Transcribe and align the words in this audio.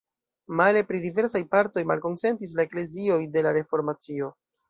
Male, 0.59 0.79
pri 0.91 1.01
diversaj 1.03 1.41
partoj 1.51 1.83
malkonsentis 1.91 2.57
la 2.61 2.67
eklezioj 2.69 3.21
de 3.37 3.47
la 3.49 3.53
Reformacio. 3.61 4.33